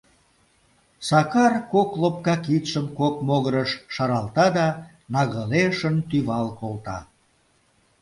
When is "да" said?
4.57-4.67